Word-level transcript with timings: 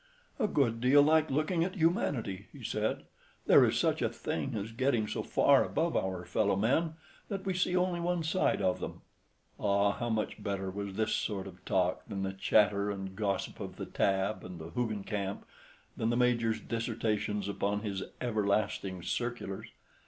"A 0.39 0.47
good 0.47 0.81
deal 0.81 1.03
like 1.03 1.29
looking 1.29 1.63
at 1.63 1.75
humanity," 1.75 2.47
he 2.51 2.63
said; 2.63 3.03
"there 3.45 3.63
is 3.63 3.77
such 3.77 4.01
a 4.01 4.09
thing 4.09 4.55
as 4.55 4.71
getting 4.71 5.07
so 5.07 5.21
far 5.21 5.63
above 5.63 5.95
our 5.95 6.25
fellow 6.25 6.55
men 6.55 6.95
that 7.29 7.45
we 7.45 7.53
see 7.53 7.75
only 7.77 7.99
one 7.99 8.23
side 8.23 8.63
of 8.63 8.79
them." 8.79 9.01
Ah, 9.59 9.91
how 9.91 10.09
much 10.09 10.41
better 10.41 10.71
was 10.71 10.95
this 10.95 11.11
sort 11.13 11.45
of 11.45 11.63
talk 11.65 12.03
than 12.07 12.23
the 12.23 12.33
chatter 12.33 12.89
and 12.89 13.15
gossip 13.15 13.59
of 13.59 13.75
the 13.75 13.85
Tabb 13.85 14.43
and 14.43 14.57
the 14.57 14.71
Hoogencamp—than 14.71 16.09
the 16.09 16.17
Major's 16.17 16.59
dissertations 16.59 17.47
upon 17.47 17.81
his 17.81 18.01
everlasting 18.19 19.03
circulars! 19.03 19.67